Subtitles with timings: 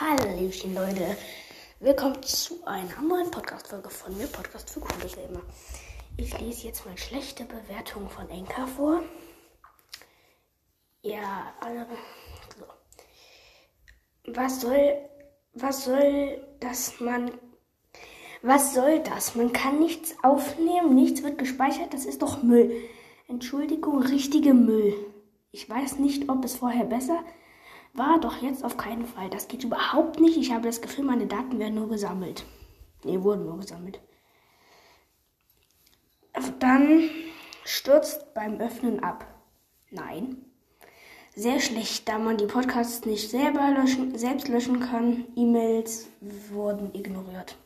[0.00, 1.14] Hallöchen, Leute.
[1.78, 5.42] Willkommen zu einer neuen Podcast-Folge von mir, Podcast für coole Gamer.
[6.16, 9.02] Ich lese jetzt mal schlechte Bewertungen von Enka vor.
[11.02, 11.86] Ja, alle.
[12.56, 12.64] So.
[14.32, 14.96] Was soll.
[15.52, 17.32] Was soll das man.
[18.40, 19.34] Was soll das?
[19.34, 22.74] Man kann nichts aufnehmen, nichts wird gespeichert, das ist doch Müll.
[23.28, 24.94] Entschuldigung, richtige Müll.
[25.52, 27.22] Ich weiß nicht, ob es vorher besser
[27.92, 29.30] war doch jetzt auf keinen Fall.
[29.30, 30.36] Das geht überhaupt nicht.
[30.36, 32.44] Ich habe das Gefühl, meine Daten werden nur gesammelt.
[33.04, 34.00] Nee, wurden nur gesammelt.
[36.58, 37.08] Dann
[37.64, 39.26] stürzt beim Öffnen ab.
[39.90, 40.44] Nein.
[41.34, 45.24] Sehr schlecht, da man die Podcasts nicht selber löschen, selbst löschen kann.
[45.36, 46.08] E-Mails
[46.50, 47.56] wurden ignoriert.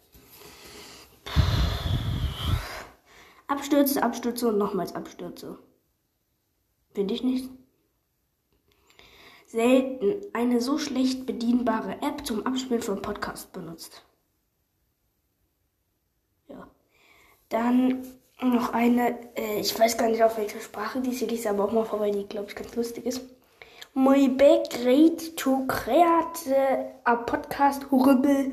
[3.46, 5.58] Abstürze, Abstürze und nochmals Abstürze.
[6.94, 7.50] Finde ich nicht
[9.54, 14.04] selten eine so schlecht bedienbare App zum Abspielen von Podcasts benutzt.
[16.48, 16.66] Ja.
[17.50, 18.04] Dann
[18.42, 21.72] noch eine, äh, ich weiß gar nicht auf welche Sprache die ich lese aber auch
[21.72, 23.22] mal vor, weil die, glaube ich, ganz lustig ist.
[23.94, 26.52] My back great to create
[27.04, 28.50] a podcast horrible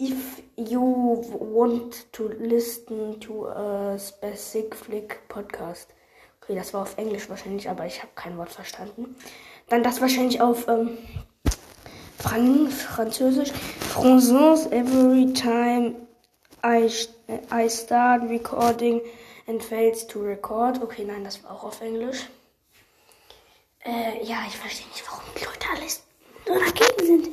[0.00, 5.94] if you want to listen to a specific podcast.
[6.42, 9.14] Okay, das war auf Englisch wahrscheinlich, aber ich habe kein Wort verstanden.
[9.72, 10.98] Dann das wahrscheinlich auf ähm,
[12.18, 13.52] Frank Französisch.
[13.94, 15.94] Français every time
[16.62, 16.90] I,
[17.50, 19.00] I start recording
[19.46, 20.82] and fails to record.
[20.82, 22.28] Okay, nein, das war auch auf Englisch.
[23.82, 26.02] Äh, ja, ich verstehe nicht, warum die Leute alles
[26.46, 27.28] so dagegen sind.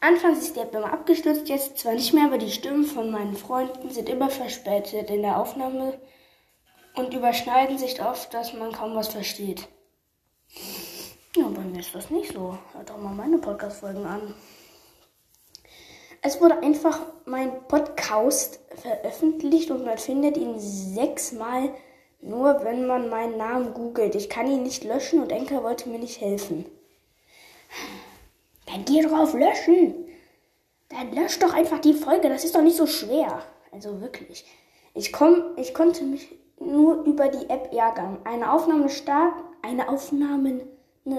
[0.00, 3.36] Anfangs ist die App immer abgestürzt, jetzt zwar nicht mehr, aber die Stimmen von meinen
[3.36, 6.00] Freunden sind immer verspätet in der Aufnahme
[6.96, 9.68] und überschneiden sich oft, dass man kaum was versteht.
[11.78, 12.56] Ist das nicht so.
[12.72, 14.34] Hört auch mal meine Podcast-Folgen an.
[16.22, 21.74] Es wurde einfach mein Podcast veröffentlicht und man findet ihn sechsmal
[22.22, 24.14] nur, wenn man meinen Namen googelt.
[24.14, 26.64] Ich kann ihn nicht löschen und Enker wollte mir nicht helfen.
[28.64, 30.06] Dann geh drauf löschen.
[30.88, 32.30] Dann lösch doch einfach die Folge.
[32.30, 33.42] Das ist doch nicht so schwer.
[33.70, 34.46] Also wirklich.
[34.94, 38.18] Ich, komm, ich konnte mich nur über die App ärgern.
[38.24, 40.62] Eine Aufnahme starten, eine Aufnahmen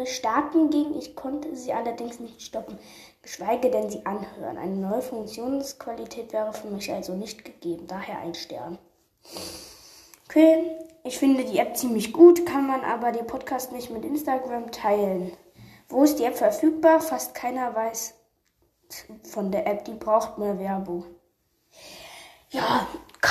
[0.05, 0.97] starten ging.
[0.97, 2.77] Ich konnte sie allerdings nicht stoppen,
[3.21, 4.57] geschweige denn sie anhören.
[4.57, 8.77] Eine neue Funktionsqualität wäre für mich also nicht gegeben, daher ein Stern.
[10.29, 14.71] Okay, ich finde die App ziemlich gut, kann man aber den Podcast nicht mit Instagram
[14.71, 15.31] teilen.
[15.89, 16.99] Wo ist die App verfügbar?
[16.99, 18.13] Fast keiner weiß
[19.23, 21.05] von der App, die braucht mehr Werbung.
[22.49, 22.87] Ja,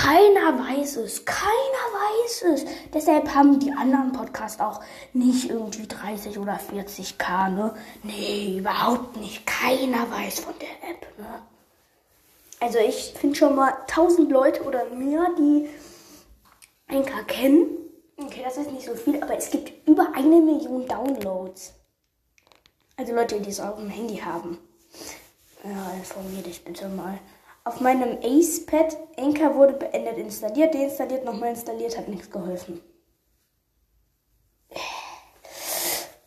[0.06, 1.24] keiner weiß es.
[1.24, 2.64] Keiner weiß es.
[2.94, 4.80] Deshalb haben die anderen Podcasts auch
[5.12, 7.74] nicht irgendwie 30 oder 40k, ne?
[8.04, 9.44] Nee, überhaupt nicht.
[9.46, 11.42] Keiner weiß von der App, ne?
[12.60, 15.68] Also ich finde schon mal 1000 Leute oder mehr, die
[16.86, 17.66] Anchor kennen.
[18.16, 21.74] Okay, das ist nicht so viel, aber es gibt über eine Million Downloads.
[22.96, 24.58] Also Leute, die es auf dem Handy haben.
[25.64, 27.18] Ja, informier dich bitte mal.
[27.66, 32.80] Auf meinem Ace-Pad, Anchor wurde beendet, installiert, deinstalliert, nochmal installiert, hat nichts geholfen.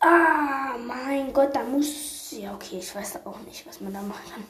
[0.00, 2.32] Ah, mein Gott, da muss.
[2.32, 4.44] Ja, okay, ich weiß auch nicht, was man da machen kann.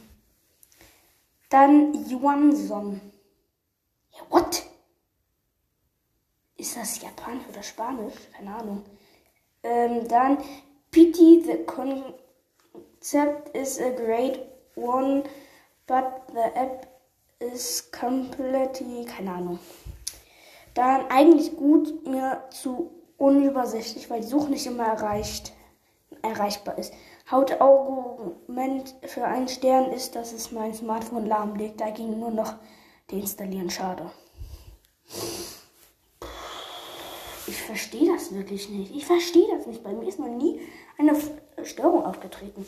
[1.48, 3.00] Dann Yuanson.
[4.10, 4.64] Ja, what?
[6.56, 8.14] Ist das Japanisch oder Spanisch?
[8.36, 8.84] Keine Ahnung.
[9.62, 10.38] Ähm, dann
[10.90, 14.40] Pity, the concept is a great
[14.74, 15.22] one
[15.90, 16.86] but the app
[17.40, 19.58] is completely, keine Ahnung.
[20.74, 25.52] Dann eigentlich gut, mir zu unübersichtlich, weil die Suche nicht immer erreicht,
[26.22, 26.94] erreichbar ist.
[27.28, 31.80] Hauptargument für einen Stern ist, dass es mein Smartphone lahmlegt.
[31.80, 32.54] Da ging nur noch
[33.10, 33.68] deinstallieren.
[33.68, 34.12] Schade.
[37.48, 38.94] Ich verstehe das wirklich nicht.
[38.94, 39.82] Ich verstehe das nicht.
[39.82, 40.60] Bei mir ist noch nie
[40.98, 41.16] eine
[41.64, 42.64] Störung aufgetreten.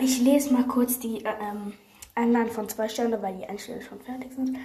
[0.00, 1.72] Ich lese mal kurz die äh, ähm,
[2.14, 4.56] Anlagen von zwei Sternen, weil die Einstellungen schon fertig sind.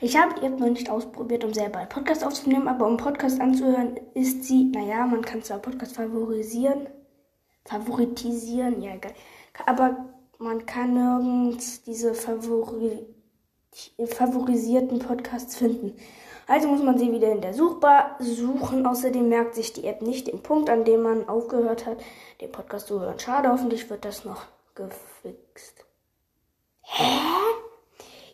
[0.00, 3.40] Ich habe die App noch nicht ausprobiert, um selber einen Podcast aufzunehmen, aber um Podcast
[3.40, 6.86] anzuhören, ist sie, naja, man kann zwar Podcast favorisieren,
[7.64, 9.14] favoritisieren, ja, egal.
[9.66, 13.04] Aber man kann nirgends diese Favori
[14.06, 15.94] favorisierten Podcasts finden.
[16.46, 18.86] Also muss man sie wieder in der Suchbar suchen.
[18.86, 21.98] Außerdem merkt sich die App nicht den Punkt, an dem man aufgehört hat,
[22.40, 23.18] den Podcast zu hören.
[23.18, 24.46] Schade, hoffentlich wird das noch
[24.78, 25.84] gefixt.
[26.82, 27.04] Hä?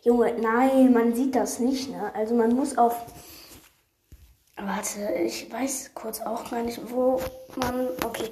[0.03, 2.13] Junge, nein, man sieht das nicht, ne?
[2.13, 2.95] Also man muss auf.
[4.55, 7.19] Warte, ich weiß kurz auch gar nicht, wo
[7.55, 7.89] man.
[8.05, 8.29] Okay.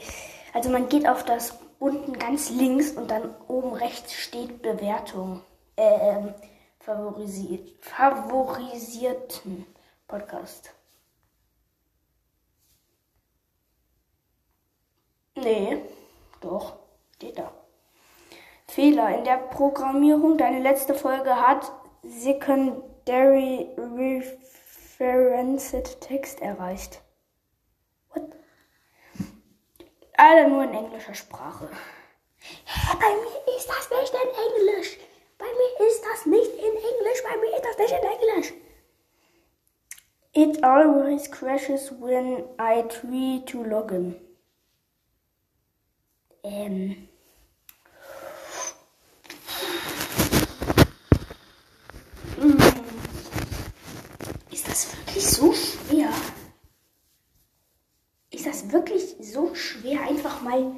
[0.53, 5.41] Also man geht auf das unten ganz links und dann oben rechts steht Bewertung.
[5.75, 6.33] Äh,
[6.79, 9.65] favorisiert, favorisierten
[10.07, 10.71] Podcast.
[15.35, 15.81] Nee,
[16.41, 16.77] doch,
[17.15, 17.62] steht da.
[18.73, 20.37] Fehler in der Programmierung.
[20.39, 21.71] Deine letzte Folge hat
[22.01, 23.67] Secondary
[24.97, 27.03] Referenced Text erreicht.
[28.13, 28.35] What?
[30.17, 31.69] Alter, nur in englischer Sprache.
[32.65, 34.97] Hä, bei mir ist das nicht in Englisch.
[35.37, 37.23] Bei mir ist das nicht in Englisch.
[37.23, 38.53] Bei mir ist das nicht in Englisch.
[40.33, 44.15] It always crashes when I try to login.
[46.43, 47.07] Ähm.
[52.43, 52.57] Hm.
[54.51, 56.09] Ist das wirklich so schwer?
[58.31, 60.75] Ist das wirklich so schwer, einfach mal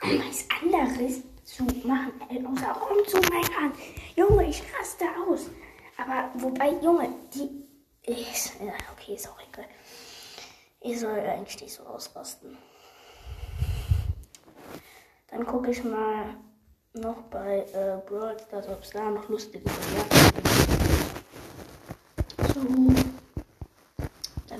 [0.00, 3.72] was anderes zu machen, äh, außer rumzumeckern?
[4.14, 5.50] Junge, ich raste aus.
[5.96, 7.62] Aber wobei, Junge, die.
[8.04, 8.54] Ist,
[8.92, 9.66] okay, ist auch egal.
[10.80, 12.58] Ich soll eigentlich nicht so ausrasten.
[15.28, 16.36] Dann gucke ich mal
[16.94, 20.52] noch bei äh, Brawl Stars, ob es da noch lustige Bewertungen gibt.
[22.96, 23.01] So.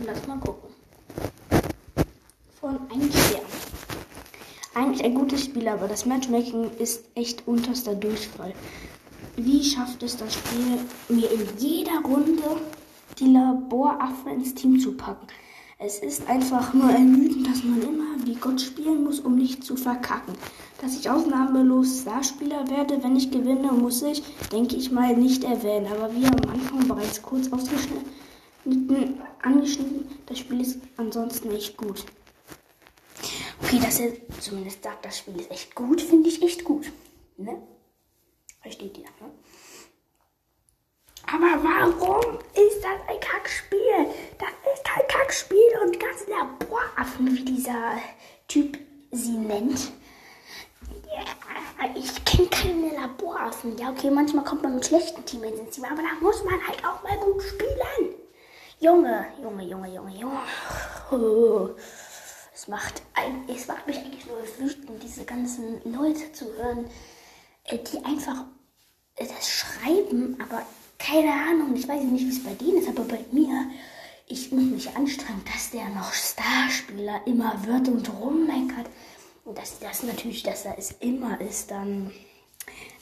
[0.05, 0.69] Lass mal gucken.
[2.61, 3.43] Von einem Stern.
[4.75, 8.53] Eigentlich ein gutes Spiel, aber das Matchmaking ist echt unterster Durchfall.
[9.37, 10.79] Wie schafft es das Spiel,
[11.09, 12.43] mir in jeder Runde
[13.19, 15.27] die Laboraffen ins Team zu packen?
[15.79, 19.77] Es ist einfach nur ermüdend, dass man immer wie Gott spielen muss, um nicht zu
[19.77, 20.35] verkacken.
[20.81, 25.87] Dass ich ausnahmelos Starspieler werde, wenn ich gewinne, muss ich, denke ich mal, nicht erwähnen.
[25.87, 28.11] Aber wie am Anfang bereits kurz ausgeschnitten,
[29.43, 32.05] angeschnitten, das Spiel ist ansonsten echt gut.
[33.63, 36.93] Okay, dass er zumindest sagt, das Spiel ist echt gut, finde ich echt gut.
[37.37, 37.63] Ne?
[38.61, 39.33] Versteht ihr, ne?
[41.27, 44.07] Aber warum ist das ein Kackspiel?
[44.39, 47.99] Das ist kein Kackspiel und ganz Laboraffen, wie dieser
[48.49, 48.79] Typ
[49.13, 49.93] sie nennt.
[51.95, 53.77] Ich kenne keine Laboraffen.
[53.79, 56.85] Ja, okay, manchmal kommt man mit schlechten Teammates ins Team, aber da muss man halt
[56.85, 58.15] auch mal gut spielen.
[58.83, 61.77] Junge, Junge, Junge, Junge, Junge.
[62.53, 66.87] Es macht, ein, es macht mich eigentlich nur wütend, diese ganzen Leute zu hören,
[67.67, 68.45] äh, die einfach
[69.15, 70.67] äh, das schreiben, aber
[70.99, 73.71] keine Ahnung, ich weiß nicht, wie es bei denen ist, aber bei mir,
[74.27, 78.91] ich muss mich anstrengen, dass der noch Starspieler immer wird und rummeckert.
[79.45, 82.11] Und dass das natürlich, dass er es immer ist, dann,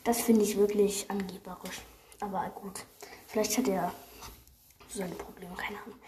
[0.04, 1.80] das finde ich wirklich angeberisch.
[2.20, 2.84] Aber gut,
[3.28, 3.94] vielleicht hat er
[4.92, 5.98] seine Probleme, keine Ahnung.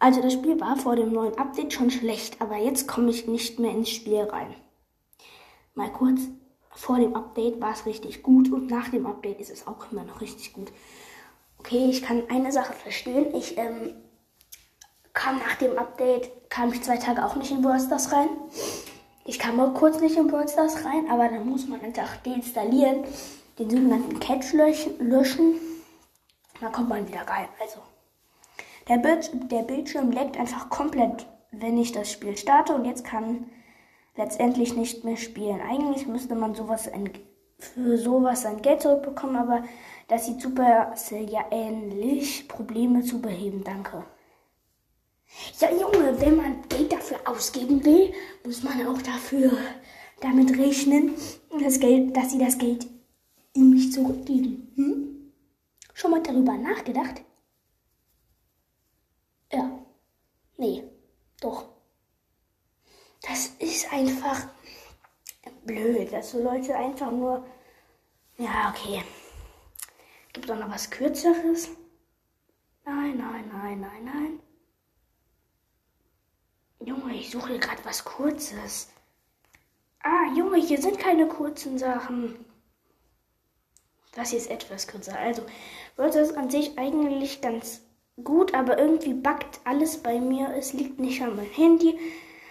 [0.00, 3.58] Also das Spiel war vor dem neuen Update schon schlecht, aber jetzt komme ich nicht
[3.58, 4.54] mehr ins Spiel rein.
[5.74, 6.20] Mal kurz,
[6.74, 10.04] vor dem Update war es richtig gut und nach dem Update ist es auch immer
[10.04, 10.72] noch richtig gut.
[11.58, 13.34] Okay, ich kann eine Sache verstehen.
[13.34, 13.94] Ich ähm,
[15.12, 17.78] kam nach dem Update, kam ich zwei Tage auch nicht in Brawl
[18.10, 18.28] rein.
[19.24, 23.04] Ich kam mal kurz nicht in Brawl rein, aber dann muss man einfach deinstallieren,
[23.58, 25.60] den sogenannten Catch löschen.
[26.60, 27.48] Dann kommt man wieder rein.
[27.60, 27.78] Also,
[28.88, 33.50] der, Bild, der Bildschirm leckt einfach komplett, wenn ich das Spiel starte und jetzt kann
[34.16, 35.60] letztendlich nicht mehr spielen.
[35.60, 36.90] Eigentlich müsste man sowas
[37.58, 39.62] für sowas sein Geld zurückbekommen, aber
[40.08, 42.48] das sieht super ja ähnlich.
[42.48, 44.04] Probleme zu beheben, danke.
[45.60, 48.12] Ja, Junge, wenn man Geld dafür ausgeben will,
[48.44, 49.52] muss man auch dafür
[50.20, 51.14] damit rechnen,
[51.60, 52.86] das Geld, dass sie das Geld
[53.54, 54.72] ihm nicht zurückgeben.
[54.76, 55.32] Hm?
[55.94, 57.22] Schon mal darüber nachgedacht?
[59.52, 59.70] Ja.
[60.56, 60.84] Nee.
[61.40, 61.68] Doch.
[63.22, 64.48] Das ist einfach
[65.64, 67.46] blöd, dass so Leute einfach nur.
[68.38, 69.02] Ja, okay.
[70.32, 71.68] Gibt es noch was Kürzeres?
[72.84, 74.40] Nein, nein, nein, nein, nein.
[76.80, 78.88] Junge, ich suche gerade was Kurzes.
[80.02, 82.44] Ah, Junge, hier sind keine kurzen Sachen.
[84.12, 85.16] Das hier ist etwas kürzer.
[85.18, 85.46] Also,
[85.96, 87.82] Word ist an sich eigentlich ganz
[88.22, 90.54] gut, aber irgendwie backt alles bei mir.
[90.56, 91.98] Es liegt nicht an meinem Handy.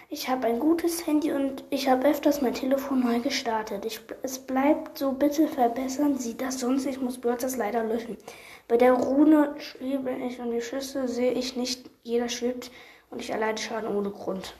[0.09, 3.85] Ich habe ein gutes Handy und ich habe öfters mein Telefon neu gestartet.
[3.85, 8.17] Ich, es bleibt so, bitte verbessern Sie das, sonst ich muss Brothers leider löschen.
[8.67, 11.89] Bei der Rune schwebe ich und die Schüsse sehe ich nicht.
[12.03, 12.71] Jeder schwebt
[13.09, 14.53] und ich erleide Schaden ohne Grund.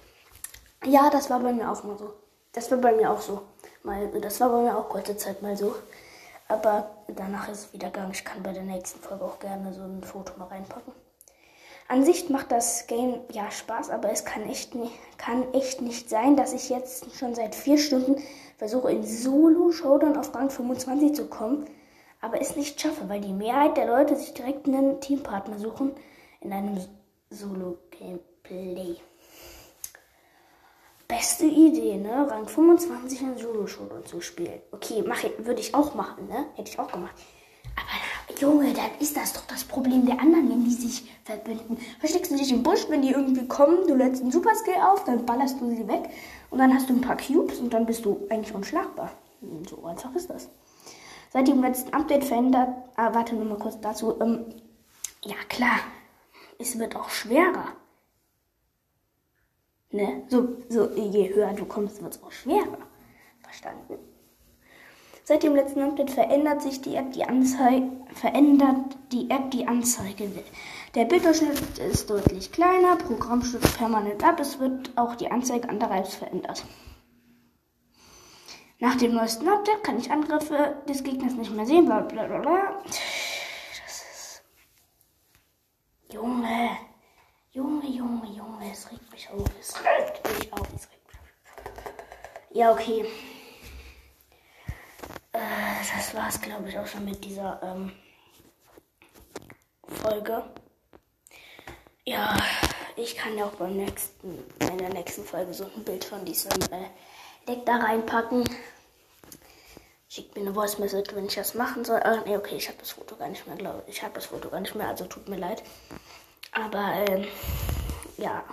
[0.86, 2.13] Ja, das war bei mir auch mal so.
[2.53, 3.41] Das war bei mir auch so.
[3.84, 5.75] Mal, das war bei mir auch kurze Zeit mal so.
[6.51, 8.12] Aber danach ist es wieder gegangen.
[8.12, 10.91] Ich kann bei der nächsten Folge auch gerne so ein Foto mal reinpacken.
[11.88, 16.10] An sich macht das Game ja Spaß, aber es kann echt, nicht, kann echt nicht
[16.10, 18.22] sein, dass ich jetzt schon seit vier Stunden
[18.58, 21.65] versuche, in Solo-Showdown auf Rang 25 zu kommen,
[22.20, 25.93] aber es nicht schaffe, weil die Mehrheit der Leute sich direkt einen Teampartner suchen
[26.41, 26.77] in einem
[27.29, 28.98] Solo-Gameplay.
[31.12, 32.25] Beste Idee, ne?
[32.30, 34.62] Rang 25 in Solo-Showdown zu spielen.
[34.72, 36.46] Okay, mach, würde ich auch machen, ne?
[36.56, 37.13] Hätte ich auch gemacht.
[37.75, 41.77] Aber Junge, dann ist das doch das Problem der anderen, wenn die sich verbünden.
[42.00, 45.25] Versteckst du dich im Busch, wenn die irgendwie kommen, du lädst einen Superskill auf, dann
[45.25, 46.10] ballerst du sie weg
[46.50, 49.12] und dann hast du ein paar Cubes und dann bist du eigentlich unschlagbar.
[49.70, 50.48] So einfach ist das.
[51.34, 54.46] Seit dem letzten Update verändert, ah, warte nur mal kurz dazu, ähm,
[55.25, 55.80] ja klar,
[56.58, 57.81] es wird auch schwerer.
[59.92, 60.24] Ne?
[60.30, 62.78] So, so, je höher du kommst, wird es auch schwerer.
[63.42, 63.98] Verstanden?
[65.24, 70.30] Seit dem letzten Update verändert sich die App die Anzeige, verändert die App die Anzeige.
[70.96, 76.00] Der Bilderschnitt ist deutlich kleiner, Programm stürzt permanent ab, es wird auch die Anzeige anderer
[76.00, 76.66] Apps verändert.
[78.80, 82.40] Nach dem neuesten Update kann ich Angriffe des Gegners nicht mehr sehen, bla bla bla
[82.40, 82.82] bla.
[82.84, 84.44] Das ist.
[86.12, 86.72] Junge.
[87.52, 89.48] Junge, Junge, Junge, es regt mich auf.
[89.60, 90.68] Es regt mich auf.
[90.75, 91.94] Es regt mich auf.
[92.51, 93.06] Ja, okay.
[95.34, 95.40] Äh,
[95.96, 97.92] das war's, glaube ich, auch schon mit dieser ähm,
[99.88, 100.44] Folge.
[102.06, 102.38] Ja,
[102.96, 106.51] ich kann ja auch beim nächsten, in der nächsten Folge so ein Bild von diesem
[106.72, 106.90] äh,
[107.48, 108.44] Deck da reinpacken.
[110.10, 112.01] Schickt mir eine Voice Message, wenn ich das machen soll.
[112.04, 113.98] Ah, nee, okay, ich habe das Foto gar nicht mehr, glaube ich.
[113.98, 115.63] Ich habe das Foto gar nicht mehr, also tut mir leid.
[116.51, 117.28] Aber ähm,
[118.18, 118.44] ja,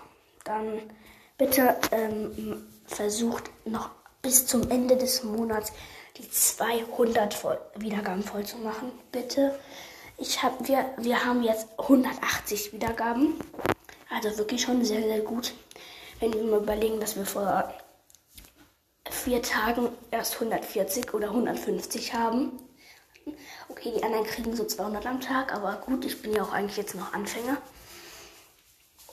[0.49, 0.81] dann
[1.37, 3.91] bitte ähm, versucht noch
[4.23, 5.73] bis zum Ende des Monats
[6.17, 8.91] die 200 voll, Wiedergaben voll zu machen.
[9.13, 9.57] Bitte.
[10.17, 13.35] Ich hab, wir, wir haben jetzt 180 Wiedergaben.
[14.11, 15.53] Also wirklich schon sehr, sehr gut.
[16.19, 17.73] Wenn wir mal überlegen, dass wir vor
[19.09, 22.53] vier Tagen erst 140 oder 150 haben.
[23.69, 26.79] Okay, die anderen kriegen so 200 am Tag, aber gut, ich bin ja auch eigentlich
[26.79, 27.59] jetzt noch Anfänger.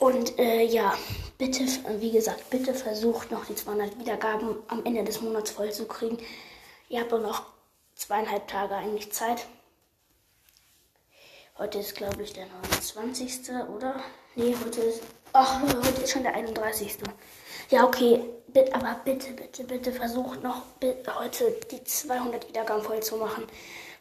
[0.06, 0.96] Und äh, ja,
[1.36, 1.64] bitte,
[1.98, 6.16] wie gesagt, bitte versucht noch die 200 Wiedergaben am Ende des Monats voll zu kriegen.
[6.88, 7.42] Ihr habt noch
[7.96, 9.46] zweieinhalb Tage eigentlich Zeit.
[11.58, 13.50] Heute ist, glaube ich, der 29.
[13.74, 13.96] oder?
[14.36, 15.02] Nee, heute ist.
[15.32, 16.98] Ach, heute ist schon der 31.
[17.70, 18.20] Ja, okay.
[18.46, 20.62] Bitte, aber bitte, bitte, bitte versucht noch
[21.18, 23.42] heute die 200 Wiedergaben voll zu machen.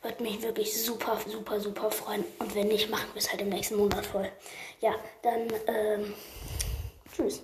[0.05, 2.23] Würde mich wirklich super, super, super freuen.
[2.37, 4.29] Und wenn nicht, machen wir es halt im nächsten Monat voll.
[4.79, 4.93] Ja,
[5.23, 6.13] dann, ähm,
[7.11, 7.41] tschüss.